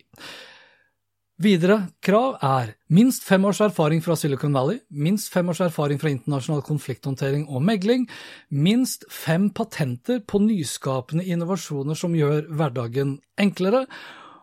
Videre 1.43 1.89
krav 2.05 2.37
er 2.45 2.75
minst 2.93 3.25
fem 3.27 3.43
års 3.49 3.59
erfaring 3.65 4.03
fra 4.05 4.15
Silicon 4.19 4.53
Valley, 4.55 4.79
minst 4.95 5.33
fem 5.33 5.49
års 5.51 5.63
erfaring 5.65 5.99
fra 5.99 6.13
internasjonal 6.13 6.63
konflikthåndtering 6.67 7.49
og 7.49 7.65
megling, 7.67 8.05
minst 8.53 9.07
fem 9.11 9.49
patenter 9.51 10.21
på 10.29 10.39
nyskapende 10.45 11.25
innovasjoner 11.27 11.99
som 11.99 12.15
gjør 12.15 12.47
hverdagen 12.53 13.17
enklere, 13.41 13.87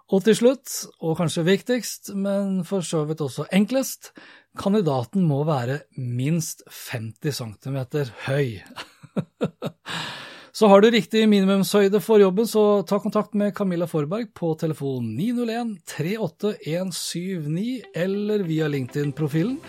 og 0.10 0.26
til 0.26 0.36
slutt, 0.42 0.74
og 1.00 1.20
kanskje 1.22 1.46
viktigst, 1.48 2.12
men 2.18 2.66
for 2.68 2.84
så 2.84 3.06
vidt 3.08 3.22
også 3.24 3.48
enklest, 3.56 4.12
kandidaten 4.60 5.24
må 5.30 5.46
være 5.48 5.84
minst 5.96 6.66
50 6.90 7.40
cm 7.40 7.80
høy. 8.26 8.58
Så 10.52 10.68
har 10.68 10.82
du 10.82 10.90
riktig 10.92 11.26
minimumshøyde 11.30 12.02
for 12.02 12.22
jobben, 12.22 12.48
så 12.48 12.82
ta 12.88 13.00
kontakt 13.00 13.36
med 13.38 13.54
Camilla 13.56 13.88
Forberg 13.88 14.32
på 14.34 14.54
telefon 14.60 15.12
901 15.18 15.76
38179 15.98 17.82
eller 17.96 18.46
via 18.48 18.70
LinkedIn-profilen. 18.72 19.60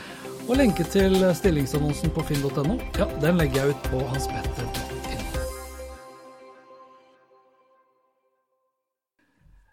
Og 0.49 0.57
lenke 0.59 0.87
til 0.91 1.19
stillingsannonsen 1.37 2.15
på 2.17 2.25
finn.no, 2.27 2.81
ja, 2.99 3.11
den 3.23 3.39
legger 3.43 3.65
jeg 3.65 3.77
ut 3.77 3.93
på 3.93 4.07
Hans 4.09 4.31
hanspetter.no. 4.31 4.90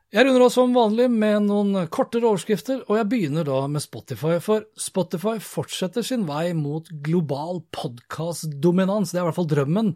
Jeg 0.07 0.23
runder 0.23 0.45
av 0.45 0.51
som 0.53 0.71
vanlig 0.71 1.09
med 1.11 1.49
noen 1.49 1.73
kortere 1.91 2.29
overskrifter, 2.29 2.77
og 2.87 2.95
jeg 2.95 3.07
begynner 3.11 3.43
da 3.43 3.57
med 3.67 3.83
Spotify. 3.83 4.37
For 4.39 4.63
Spotify 4.79 5.33
fortsetter 5.43 6.05
sin 6.07 6.23
vei 6.29 6.53
mot 6.55 6.87
global 7.03 7.59
podkastdominans, 7.75 9.11
det 9.11 9.19
er 9.19 9.25
i 9.25 9.27
hvert 9.27 9.35
fall 9.35 9.49
drømmen. 9.51 9.89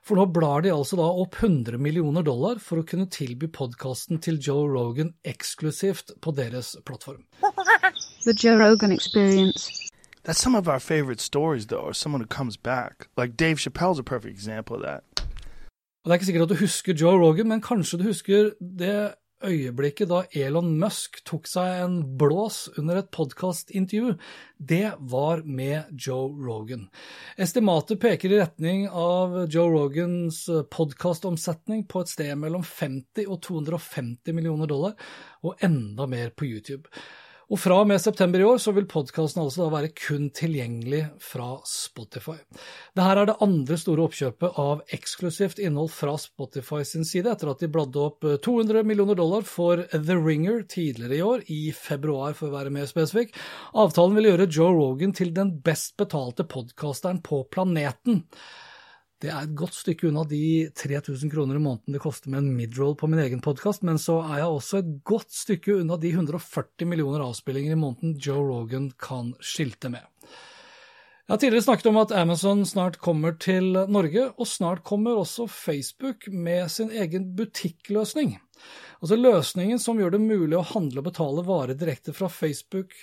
For 0.00 0.16
nå 0.16 0.24
blar 0.32 0.64
de 0.64 0.72
altså 0.72 0.96
da 0.96 1.10
opp 1.12 1.36
100 1.42 1.76
millioner 1.84 2.24
dollar 2.24 2.64
for 2.64 2.80
å 2.80 2.86
kunne 2.88 3.10
tilby 3.12 3.52
podkasten 3.52 4.24
til 4.24 4.40
Joe 4.40 4.64
Rogan 4.72 5.12
eksklusivt 5.28 6.16
på 6.24 6.32
deres 6.40 6.72
plattform. 6.88 7.28
The 8.24 8.32
Joe 8.32 8.56
Rogan 8.56 8.96
Experience. 8.96 9.68
That's 10.24 10.40
some 10.40 10.56
of 10.56 10.66
our 10.66 10.80
favorite 10.80 11.20
stories, 11.20 11.66
though, 11.66 11.84
or 11.84 11.92
someone 11.92 12.22
who 12.24 12.26
comes 12.26 12.56
back. 12.56 13.08
Like 13.18 13.36
Dave 13.36 13.60
Chappelle's 13.60 14.00
a 14.00 14.02
perfect 14.02 14.32
example 14.32 14.76
of 14.76 14.82
that. 14.88 15.04
Og 16.04 16.08
Det 16.08 16.12
er 16.12 16.20
ikke 16.22 16.32
sikkert 16.32 16.42
at 16.42 16.56
du 16.56 16.60
husker 16.64 16.94
Joe 16.96 17.20
Rogan, 17.20 17.48
men 17.48 17.60
kanskje 17.60 17.98
du 17.98 18.08
husker 18.08 18.54
det 18.60 19.12
øyeblikket 19.44 20.10
da 20.10 20.22
Elon 20.36 20.70
Musk 20.80 21.20
tok 21.28 21.46
seg 21.48 21.82
en 21.84 21.98
blås 22.18 22.66
under 22.78 23.00
et 23.00 23.10
podkastintervju, 23.14 24.16
det 24.58 24.94
var 25.12 25.44
med 25.46 25.92
Joe 25.92 26.32
Rogan. 26.34 26.88
Estimatet 27.38 28.00
peker 28.02 28.34
i 28.34 28.40
retning 28.40 28.88
av 28.88 29.36
Joe 29.46 29.70
Rogans 29.74 30.44
podkastomsetning 30.74 31.86
på 31.90 32.02
et 32.02 32.12
sted 32.14 32.34
mellom 32.40 32.66
50 32.66 33.28
og 33.28 33.40
250 33.46 34.36
millioner 34.36 34.70
dollar, 34.70 34.98
og 35.46 35.62
enda 35.64 36.08
mer 36.10 36.34
på 36.34 36.48
YouTube. 36.48 36.90
Og 37.48 37.56
fra 37.56 37.78
og 37.80 37.86
med 37.88 38.00
september 38.02 38.42
i 38.42 38.44
år 38.44 38.58
så 38.60 38.74
vil 38.76 38.84
podkasten 38.90 39.40
altså 39.40 39.62
da 39.62 39.68
være 39.72 39.88
kun 39.96 40.26
tilgjengelig 40.36 41.00
fra 41.24 41.54
Spotify. 41.64 42.36
Dette 42.92 43.06
er 43.08 43.30
det 43.30 43.38
andre 43.44 43.78
store 43.80 44.04
oppkjøpet 44.04 44.60
av 44.60 44.82
eksklusivt 44.92 45.62
innhold 45.64 45.88
fra 45.94 46.18
Spotify 46.20 46.82
sin 46.84 47.08
side, 47.08 47.32
etter 47.32 47.48
at 47.48 47.64
de 47.64 47.70
bladde 47.72 48.04
opp 48.04 48.28
200 48.44 48.84
millioner 48.84 49.16
dollar 49.16 49.48
for 49.48 49.80
The 49.94 50.18
Ringer 50.20 50.66
tidligere 50.68 51.16
i 51.16 51.24
år, 51.24 51.48
i 51.48 51.72
februar 51.72 52.36
for 52.36 52.50
å 52.50 52.56
være 52.58 52.74
mer 52.74 52.88
spesifikk. 52.90 53.32
Avtalen 53.72 54.20
vil 54.20 54.28
gjøre 54.28 54.50
Joe 54.52 54.76
Rogan 54.76 55.16
til 55.16 55.32
den 55.32 55.56
best 55.64 55.96
betalte 55.96 56.44
podkasteren 56.44 57.24
på 57.24 57.46
planeten. 57.48 58.26
Det 59.18 59.32
er 59.34 59.48
et 59.48 59.54
godt 59.58 59.74
stykke 59.74 60.06
unna 60.12 60.22
de 60.30 60.68
3000 60.78 61.32
kroner 61.32 61.58
i 61.58 61.62
måneden 61.62 61.96
det 61.96 62.02
koster 62.04 62.30
med 62.30 62.44
en 62.44 62.52
midroll 62.54 62.94
på 62.94 63.08
min 63.10 63.18
egen 63.18 63.40
podkast, 63.42 63.82
men 63.82 63.98
så 63.98 64.20
er 64.22 64.44
jeg 64.44 64.52
også 64.54 64.78
et 64.78 64.92
godt 65.10 65.34
stykke 65.34 65.80
unna 65.80 65.96
de 65.98 66.12
140 66.12 66.86
millioner 66.86 67.24
avspillinger 67.24 67.74
i 67.74 67.80
måneden 67.80 68.14
Joe 68.22 68.44
Rogan 68.46 68.92
kan 68.94 69.32
skilte 69.42 69.90
med. 69.90 70.06
Jeg 71.26 71.34
har 71.34 71.40
tidligere 71.42 71.66
snakket 71.66 71.90
om 71.90 71.98
at 72.00 72.14
Amazon 72.14 72.62
snart 72.64 73.00
kommer 73.02 73.34
til 73.42 73.74
Norge, 73.90 74.30
og 74.38 74.46
snart 74.46 74.84
kommer 74.86 75.18
også 75.18 75.48
Facebook 75.50 76.30
med 76.30 76.70
sin 76.70 76.94
egen 76.94 77.34
butikkløsning. 77.36 78.38
Altså 78.98 79.18
løsningen 79.18 79.82
som 79.82 80.00
gjør 80.00 80.16
det 80.16 80.22
mulig 80.24 80.56
å 80.58 80.66
handle 80.74 81.02
og 81.02 81.10
betale 81.10 81.44
varer 81.46 81.78
direkte 81.78 82.14
fra 82.16 82.30
Facebook 82.32 82.96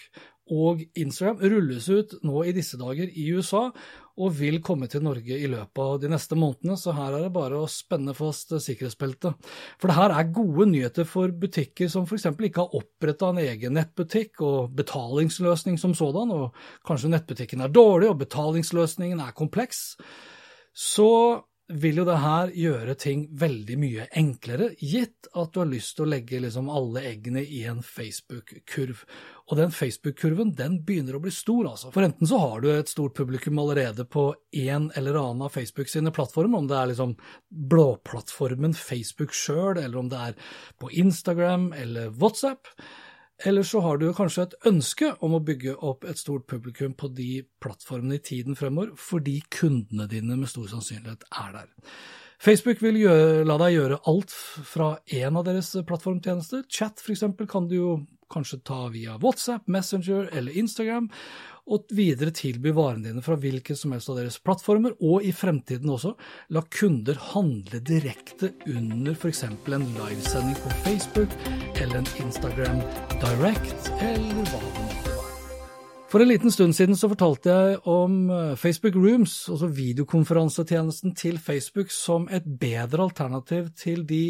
og 0.53 0.83
Instagram 0.93 1.39
rulles 1.41 1.87
ut 1.89 2.11
nå 2.25 2.43
i 2.45 2.53
disse 2.53 2.77
dager 2.77 3.09
i 3.09 3.23
USA, 3.33 3.71
og 4.15 4.35
vil 4.37 4.61
komme 4.63 4.87
til 4.87 5.01
Norge 5.03 5.35
i 5.35 5.47
løpet 5.51 5.81
av 5.81 5.97
de 5.99 6.11
neste 6.11 6.37
månedene, 6.39 6.77
så 6.79 6.93
her 6.95 7.17
er 7.17 7.25
det 7.25 7.31
bare 7.35 7.57
å 7.59 7.71
spenne 7.71 8.13
fast 8.15 8.53
sikkerhetsbeltet. 8.53 9.49
For 9.81 9.91
det 9.91 9.97
her 9.97 10.13
er 10.15 10.29
gode 10.35 10.69
nyheter 10.69 11.07
for 11.09 11.33
butikker 11.35 11.89
som 11.91 12.05
f.eks. 12.07 12.29
ikke 12.31 12.63
har 12.63 12.77
oppretta 12.79 13.33
en 13.33 13.41
egen 13.43 13.75
nettbutikk 13.75 14.39
og 14.45 14.77
betalingsløsning 14.77 15.81
som 15.81 15.97
sådan, 15.97 16.31
og 16.31 16.55
kanskje 16.87 17.11
nettbutikken 17.11 17.65
er 17.65 17.73
dårlig 17.73 18.13
og 18.13 18.21
betalingsløsningen 18.21 19.25
er 19.25 19.35
kompleks. 19.35 19.97
så 20.75 21.09
vil 21.67 21.97
jo 21.97 22.03
det 22.05 22.17
her 22.21 22.51
gjøre 22.53 22.93
ting 23.01 23.23
veldig 23.41 23.75
mye 23.81 24.03
enklere, 24.19 24.67
gitt 24.77 25.29
at 25.33 25.53
du 25.53 25.61
har 25.63 25.69
lyst 25.69 25.95
til 25.97 26.05
å 26.05 26.11
legge 26.11 26.41
liksom 26.43 26.67
alle 26.69 27.01
eggene 27.09 27.41
i 27.41 27.63
en 27.69 27.81
Facebook-kurv. 27.85 29.01
Og 29.49 29.57
den 29.57 29.73
Facebook-kurven 29.73 30.53
den 30.57 30.77
begynner 30.85 31.17
å 31.17 31.23
bli 31.23 31.33
stor, 31.33 31.71
altså. 31.71 31.89
For 31.95 32.05
enten 32.05 32.29
så 32.29 32.37
har 32.43 32.61
du 32.61 32.69
et 32.69 32.91
stort 32.91 33.17
publikum 33.17 33.57
allerede 33.61 34.05
på 34.05 34.27
en 34.61 34.91
eller 34.93 35.17
annen 35.21 35.47
av 35.47 35.57
Facebook 35.57 35.89
sine 35.89 36.13
plattformer, 36.13 36.61
om 36.61 36.69
det 36.69 36.77
er 36.77 36.91
liksom 36.93 37.17
blåplattformen 37.73 38.77
Facebook 38.77 39.33
sjøl, 39.33 39.81
eller 39.81 39.97
om 40.01 40.13
det 40.13 40.21
er 40.29 40.53
på 40.81 40.93
Instagram 40.93 41.71
eller 41.73 42.13
WhatsApp. 42.13 42.69
Eller 43.43 43.63
så 43.67 43.81
har 43.83 43.97
du 43.99 44.07
kanskje 44.15 44.45
et 44.47 44.53
ønske 44.69 45.09
om 45.25 45.35
å 45.35 45.43
bygge 45.43 45.75
opp 45.83 46.05
et 46.07 46.19
stort 46.19 46.45
publikum 46.47 46.93
på 46.95 47.09
de 47.11 47.43
plattformene 47.63 48.15
i 48.15 48.23
tiden 48.23 48.55
fremover, 48.55 48.93
fordi 48.95 49.41
kundene 49.51 50.07
dine 50.07 50.37
med 50.39 50.49
stor 50.51 50.69
sannsynlighet 50.71 51.27
er 51.31 51.57
der. 51.57 51.73
Facebook 52.39 52.81
vil 52.83 52.99
gjøre, 52.99 53.43
la 53.47 53.57
deg 53.59 53.75
gjøre 53.75 53.99
alt 54.11 54.31
fra 54.71 54.89
én 55.11 55.35
av 55.35 55.45
deres 55.47 55.73
plattformtjenester. 55.87 56.63
Chat 56.71 57.03
f.eks. 57.03 57.25
kan 57.51 57.67
du 57.67 57.75
jo 57.75 57.91
kanskje 58.31 58.61
ta 58.65 58.87
via 58.93 59.17
WhatsApp, 59.21 59.67
Messenger 59.67 60.29
eller 60.33 60.57
Instagram, 60.57 61.09
og 61.65 61.89
videre 61.97 62.29
tilby 62.35 62.69
varene 62.77 63.09
dine 63.09 63.23
fra 63.25 63.37
hvilken 63.41 63.77
som 63.77 63.95
helst 63.95 64.11
av 64.11 64.19
deres 64.19 64.37
plattformer, 64.45 64.93
og 65.01 65.25
i 65.25 65.33
fremtiden 65.33 65.89
også 65.89 66.13
la 66.53 66.61
kunder 66.69 67.17
handle 67.31 67.81
direkte 67.81 68.51
under 68.69 69.17
f.eks. 69.17 69.43
en 69.49 69.89
livesending 69.97 70.59
på 70.61 70.75
Facebook 70.85 71.33
eller 71.81 72.03
en 72.03 72.11
Instagram 72.27 72.83
Direct, 73.17 73.89
eller 73.97 74.45
hva 74.51 74.61
det 74.61 74.73
måtte 74.77 75.09
være. 75.09 75.15
For 76.15 76.21
en 76.21 76.29
liten 76.29 76.53
stund 76.53 76.75
siden 76.77 76.95
så 76.95 77.09
fortalte 77.11 77.51
jeg 77.51 77.79
om 77.91 78.29
eh, 78.29 78.53
Facebook 78.61 78.95
Rooms, 78.95 79.49
altså 79.49 79.67
videokonferansetjenesten 79.73 81.15
til 81.17 81.41
Facebook, 81.41 81.89
som 81.91 82.29
et 82.31 82.45
bedre 82.45 83.09
alternativ 83.09 83.73
til 83.75 84.05
de 84.07 84.21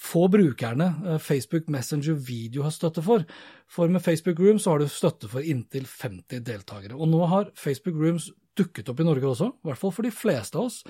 få 0.00 0.26
brukerne 0.32 0.94
eh, 1.06 1.18
Facebook 1.18 1.68
Messenger 1.68 2.12
Video 2.12 2.64
har 2.66 2.74
støtte 2.74 3.04
for. 3.04 3.24
For 3.70 3.88
med 3.88 4.02
Facebook 4.04 4.40
Rooms 4.40 4.66
har 4.70 4.80
du 4.80 4.88
støtte 4.88 5.28
for 5.30 5.44
inntil 5.44 5.86
50 5.86 6.44
deltakere. 6.46 6.96
Og 6.96 7.10
nå 7.10 7.24
har 7.30 7.50
Facebook 7.54 7.98
Rooms 8.00 8.30
dukket 8.58 8.90
opp 8.90 9.00
i 9.00 9.06
Norge 9.06 9.28
også, 9.28 9.48
i 9.52 9.68
hvert 9.68 9.78
fall 9.78 9.92
for 9.94 10.06
de 10.06 10.12
fleste 10.12 10.58
av 10.58 10.68
oss. 10.68 10.80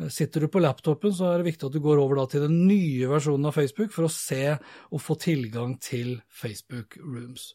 Eh, 0.00 0.10
sitter 0.12 0.44
du 0.44 0.50
på 0.52 0.62
laptopen, 0.62 1.14
så 1.14 1.30
er 1.30 1.42
det 1.42 1.50
viktig 1.50 1.68
at 1.68 1.74
du 1.74 1.82
går 1.84 2.00
over 2.02 2.22
til 2.30 2.46
den 2.46 2.62
nye 2.68 3.10
versjonen 3.10 3.50
av 3.50 3.56
Facebook 3.58 3.92
for 3.94 4.08
å 4.08 4.12
se 4.12 4.56
og 4.56 5.02
få 5.02 5.18
tilgang 5.20 5.76
til 5.82 6.20
Facebook 6.30 6.98
Rooms. 7.02 7.52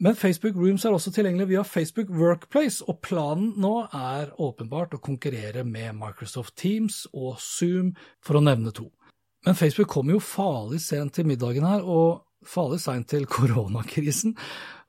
Men 0.00 0.16
Facebook 0.16 0.56
Rooms 0.56 0.84
er 0.84 0.94
også 0.96 1.12
tilgjengelig 1.12 1.50
via 1.50 1.64
Facebook 1.66 2.08
Workplace, 2.16 2.84
og 2.88 3.02
planen 3.04 3.52
nå 3.60 3.74
er 3.92 4.32
åpenbart 4.40 4.96
å 4.96 5.02
konkurrere 5.04 5.64
med 5.68 5.98
Microsoft 5.98 6.56
Teams 6.56 7.04
og 7.12 7.36
Zoom, 7.44 7.92
for 8.24 8.40
å 8.40 8.44
nevne 8.44 8.72
to. 8.72 8.88
Men 9.46 9.56
Facebook 9.56 9.88
kom 9.88 10.10
jo 10.12 10.20
farlig 10.22 10.82
sent 10.84 11.16
til 11.16 11.28
middagen 11.28 11.66
her, 11.66 11.84
og 11.84 12.26
farlig 12.46 12.80
seint 12.82 13.08
til 13.12 13.28
koronakrisen, 13.36 14.36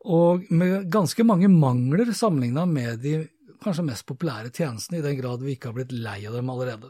og 0.01 0.47
med 0.49 0.89
ganske 0.91 1.23
mange 1.27 1.49
mangler 1.51 2.09
sammenligna 2.17 2.65
med 2.65 3.03
de 3.03 3.15
kanskje 3.61 3.85
mest 3.85 4.07
populære 4.09 4.49
tjenestene, 4.49 4.99
i 4.99 5.05
den 5.05 5.19
grad 5.19 5.43
vi 5.45 5.55
ikke 5.55 5.69
har 5.69 5.77
blitt 5.77 5.93
lei 5.93 6.23
av 6.25 6.33
dem 6.33 6.49
allerede. 6.49 6.89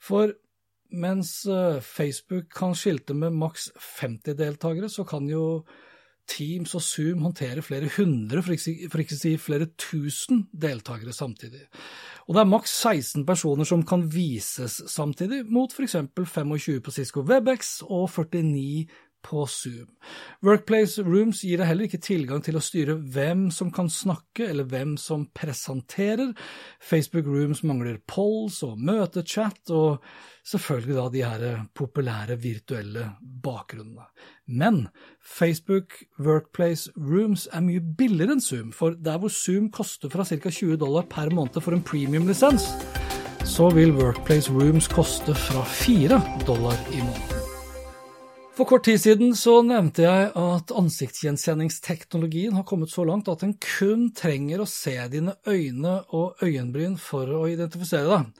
For 0.00 0.32
mens 0.96 1.32
eh, 1.50 1.82
Facebook 1.84 2.48
kan 2.54 2.76
skilte 2.78 3.16
med 3.18 3.36
maks 3.36 3.68
50 3.76 4.38
deltakere, 4.38 4.88
så 4.88 5.04
kan 5.08 5.28
jo 5.28 5.66
Teams 6.26 6.74
og 6.76 6.82
Zoom 6.82 7.22
håndterer 7.24 7.64
flere 7.64 7.90
hundre, 7.96 8.42
for 8.42 8.56
ikke, 8.56 9.16
å 9.16 9.20
si 9.20 9.34
flere 9.40 9.68
tusen 9.78 10.44
deltakere 10.52 11.14
samtidig. 11.14 11.64
Og 12.26 12.34
det 12.34 12.42
er 12.42 12.50
maks 12.50 12.72
16 12.82 13.26
personer 13.26 13.68
som 13.68 13.84
kan 13.86 14.02
vises 14.10 14.80
samtidig, 14.90 15.44
mot 15.46 15.70
f.eks. 15.70 15.96
25 16.16 16.80
på 16.82 16.94
Cisco 16.94 17.22
Webex 17.26 17.78
og 17.86 18.08
49 18.10 18.86
på 19.26 19.46
Zoom. 19.50 19.88
Workplace 20.46 21.02
Rooms 21.02 21.42
gir 21.42 21.58
deg 21.60 21.70
heller 21.70 21.88
ikke 21.88 22.02
tilgang 22.04 22.42
til 22.44 22.58
å 22.58 22.62
styre 22.62 22.94
hvem 22.94 23.48
som 23.54 23.72
kan 23.74 23.90
snakke, 23.90 24.46
eller 24.46 24.68
hvem 24.70 24.94
som 25.00 25.26
presenterer. 25.34 26.32
Facebook 26.78 27.26
Rooms 27.26 27.64
mangler 27.66 27.98
polls 28.06 28.62
og 28.66 28.78
møtechat, 28.78 29.72
og 29.74 30.04
selvfølgelig 30.46 30.96
da 30.96 31.06
de 31.10 31.24
her 31.26 31.64
populære 31.74 32.38
virtuelle 32.42 33.08
bakgrunnene. 33.42 34.06
Men 34.46 34.86
Facebook 35.20 35.98
Workplace 36.22 36.92
Rooms 36.94 37.48
er 37.52 37.64
mye 37.66 37.82
billigere 37.82 38.36
enn 38.36 38.44
Zoom, 38.44 38.70
for 38.76 38.94
der 38.94 39.18
hvor 39.18 39.32
Zoom 39.34 39.72
koster 39.74 40.12
fra 40.12 40.26
ca. 40.28 40.38
20 40.38 40.78
dollar 40.82 41.08
per 41.10 41.34
måned 41.34 41.58
for 41.60 41.74
en 41.74 41.82
premium-lisens, 41.82 42.70
så 43.46 43.70
vil 43.74 43.94
Workplace 43.94 44.52
Rooms 44.54 44.90
koste 44.90 45.34
fra 45.34 45.64
4 45.64 46.22
dollar 46.46 46.78
i 46.94 47.02
måneden. 47.02 47.35
For 48.56 48.64
kort 48.64 48.86
tid 48.88 48.96
siden 49.02 49.34
så 49.36 49.58
nevnte 49.60 50.06
jeg 50.06 50.28
at 50.40 50.70
ansiktsgjenkjenningsteknologien 50.80 52.54
har 52.56 52.64
kommet 52.64 52.88
så 52.88 53.02
langt 53.04 53.28
at 53.28 53.42
en 53.44 53.52
kun 53.60 54.06
trenger 54.16 54.62
å 54.64 54.66
se 54.70 54.94
dine 55.12 55.34
øyne 55.44 55.98
og 56.16 56.40
øyenbryn 56.40 56.94
for 56.96 57.28
å 57.36 57.42
identifisere 57.52 58.08
deg. 58.08 58.30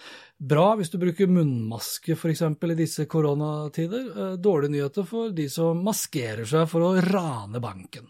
Bra 0.40 0.70
hvis 0.78 0.88
du 0.88 0.96
bruker 1.02 1.28
munnmaske 1.28 2.16
f.eks. 2.16 2.40
i 2.48 2.76
disse 2.78 3.04
koronatider. 3.12 4.06
Eh, 4.08 4.38
dårlige 4.40 4.72
nyheter 4.72 5.04
for 5.04 5.34
de 5.36 5.50
som 5.52 5.84
maskerer 5.84 6.48
seg 6.48 6.64
for 6.70 6.86
å 6.86 6.94
rane 7.04 7.60
banken. 7.60 8.08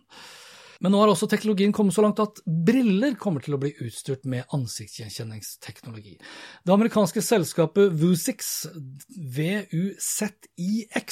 Men 0.79 0.95
nå 0.95 1.01
har 1.03 1.11
også 1.11 1.27
teknologien 1.33 1.75
kommet 1.75 1.97
så 1.97 2.05
langt 2.05 2.23
at 2.23 2.39
briller 2.47 3.17
kommer 3.19 3.43
til 3.43 3.57
å 3.57 3.61
bli 3.65 3.73
utstyrt 3.83 4.29
med 4.31 4.47
ansiktsgjenkjenningsteknologi. 4.55 6.15
Det 6.63 6.77
amerikanske 6.77 7.25
selskapet 7.25 7.99
Vuzix, 7.99 8.69
VUZIX, 9.11 11.11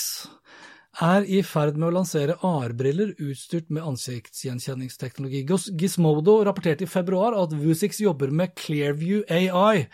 er 1.03 1.25
i 1.27 1.41
ferd 1.43 1.79
med 1.79 1.89
å 1.89 1.95
lansere 1.97 2.37
AR-briller 2.47 3.15
utstyrt 3.19 3.71
med 3.75 3.87
ansiktsgjenkjenningsteknologi. 3.91 5.43
Gizmodo 5.81 6.37
rapporterte 6.47 6.87
i 6.87 6.91
februar 6.91 7.35
at 7.39 7.55
Vuzix 7.59 7.99
jobber 8.03 8.31
med 8.31 8.55
Clearview 8.59 9.25
AI, 9.29 9.89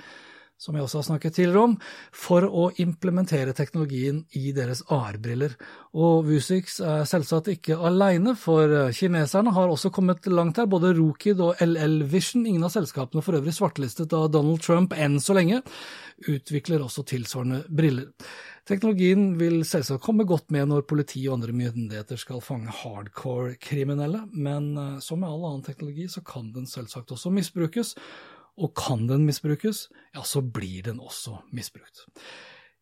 som 0.61 0.77
jeg 0.77 0.85
også 0.85 1.01
har 1.01 1.07
snakket 1.09 1.39
tidligere 1.39 1.63
om, 1.71 1.77
for 2.13 2.45
å 2.45 2.67
implementere 2.83 3.55
teknologien 3.57 4.21
i 4.37 4.53
deres 4.57 4.83
AR-briller. 4.93 5.55
Og 5.97 6.29
Vuzix 6.29 6.79
er 6.85 7.07
selvsagt 7.09 7.49
ikke 7.55 7.79
alene, 7.81 8.37
for 8.37 8.93
kineserne 8.97 9.55
har 9.57 9.73
også 9.73 9.93
kommet 9.95 10.29
langt 10.29 10.61
her. 10.61 10.69
Både 10.71 10.93
Rokid 10.99 11.41
og 11.41 11.65
LL 11.65 12.03
Vision, 12.13 12.45
ingen 12.45 12.69
av 12.69 12.75
selskapene 12.75 13.25
for 13.25 13.41
øvrig 13.41 13.57
svartelistet 13.57 14.13
av 14.17 14.29
Donald 14.35 14.61
Trump 14.65 14.93
enn 14.93 15.17
så 15.23 15.37
lenge, 15.39 15.63
utvikler 16.29 16.85
også 16.85 17.07
tilsvarende 17.09 17.65
briller. 17.73 18.13
Teknologien 18.69 19.33
vil 19.41 19.63
selvsagt 19.67 20.05
komme 20.05 20.27
godt 20.29 20.53
med 20.55 20.69
når 20.71 20.85
politi 20.87 21.25
og 21.27 21.39
andre 21.39 21.55
myndigheter 21.57 22.21
skal 22.21 22.43
fange 22.45 22.71
hardcore 22.83 23.57
kriminelle, 23.63 24.27
men 24.31 24.75
eh, 24.77 24.99
som 25.03 25.23
med 25.23 25.31
all 25.31 25.47
annen 25.49 25.65
teknologi 25.67 26.07
så 26.13 26.23
kan 26.27 26.53
den 26.55 26.69
selvsagt 26.71 27.11
også 27.17 27.33
misbrukes, 27.35 27.97
og 28.61 28.75
kan 28.77 29.07
den 29.09 29.27
misbrukes, 29.27 29.89
ja, 30.15 30.23
så 30.27 30.45
blir 30.45 30.85
den 30.91 31.01
også 31.01 31.41
misbrukt. 31.57 32.07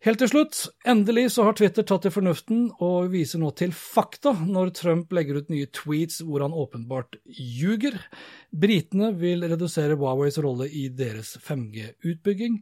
Helt 0.06 0.20
til 0.22 0.28
slutt, 0.30 0.58
endelig 0.86 1.24
så 1.34 1.42
har 1.42 1.56
Twitter 1.58 1.82
tatt 1.82 2.04
til 2.06 2.12
fornuften 2.14 2.68
og 2.86 3.08
viser 3.10 3.40
nå 3.42 3.48
til 3.58 3.72
fakta 3.74 4.30
når 4.46 4.70
Trump 4.78 5.10
legger 5.16 5.40
ut 5.40 5.48
nye 5.50 5.66
tweets 5.74 6.20
hvor 6.22 6.44
han 6.44 6.54
åpenbart 6.54 7.18
ljuger. 7.26 7.96
Britene 8.54 9.10
vil 9.18 9.42
redusere 9.42 9.96
Huaweis 9.98 10.38
rolle 10.44 10.68
i 10.70 10.84
deres 10.94 11.32
5G-utbygging. 11.42 12.60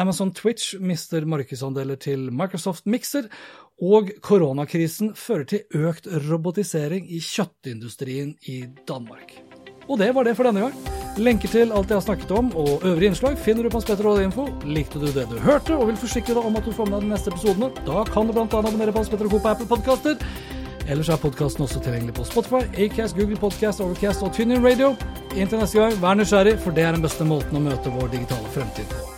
Amazon 0.00 0.32
Twitch 0.32 0.78
mister 0.80 1.28
markedsandeler 1.28 2.00
til 2.00 2.30
Microsoft 2.32 2.88
Mixer. 2.88 3.28
Og 3.84 4.08
koronakrisen 4.24 5.12
fører 5.14 5.44
til 5.52 5.84
økt 5.84 6.08
robotisering 6.30 7.04
i 7.12 7.20
kjøttindustrien 7.20 8.32
i 8.48 8.62
Danmark. 8.88 9.36
Og 9.88 9.98
det 9.98 10.12
var 10.14 10.24
det 10.24 10.36
for 10.36 10.48
denne 10.48 10.66
gang. 10.66 10.74
Lenker 11.18 11.50
til 11.50 11.72
alt 11.74 11.90
jeg 11.90 11.98
har 11.98 12.04
snakket 12.04 12.30
om 12.30 12.52
og 12.54 12.84
øvrige 12.86 13.10
innslag 13.10 13.38
finner 13.38 13.66
du 13.66 13.70
på 13.70 13.80
Info. 14.22 14.46
Likte 14.64 15.00
du 15.00 15.06
det 15.06 15.26
du 15.30 15.38
hørte 15.38 15.74
og 15.76 15.88
vil 15.88 15.96
forsikre 15.96 16.34
deg 16.34 16.44
om 16.44 16.56
at 16.56 16.64
du 16.64 16.72
får 16.72 16.86
med 16.86 17.00
deg 17.00 17.08
de 17.08 17.14
neste 17.14 17.30
episodene, 17.30 17.70
da 17.86 18.04
kan 18.04 18.26
du 18.26 18.32
bl.a. 18.32 18.46
abonnere 18.46 18.92
på 18.92 18.98
Hans 18.98 19.08
Co. 19.08 19.16
på 19.16 19.48
Apple 19.48 19.66
Podkaster. 19.66 20.16
Ellers 20.88 21.08
er 21.08 21.16
podkasten 21.16 21.62
også 21.62 21.80
tilgjengelig 21.80 22.14
på 22.14 22.24
Spotify, 22.24 22.62
Acast, 22.78 23.16
Google 23.16 23.36
Podcast, 23.36 23.80
Overcast 23.80 24.22
og 24.22 24.32
TuneIn 24.32 24.64
Radio. 24.64 24.94
Inntil 25.36 25.60
neste 25.60 25.80
gang, 25.80 26.00
vær 26.00 26.16
nysgjerrig, 26.16 26.58
for 26.64 26.72
det 26.72 26.86
er 26.86 26.96
den 26.96 27.04
beste 27.04 27.28
måten 27.28 27.60
å 27.60 27.66
møte 27.68 27.92
vår 27.92 28.08
digitale 28.14 28.56
fremtid 28.56 28.88
på. 28.94 29.17